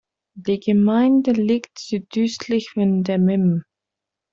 [0.33, 3.63] Die Gemeinde liegt südöstlich von Demmin.